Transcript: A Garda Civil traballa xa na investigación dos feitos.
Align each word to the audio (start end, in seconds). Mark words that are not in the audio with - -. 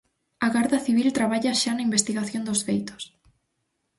A 0.45 0.47
Garda 0.55 0.79
Civil 0.85 1.09
traballa 1.17 1.57
xa 1.61 1.71
na 1.75 1.85
investigación 1.89 2.43
dos 2.45 2.63
feitos. 2.67 3.03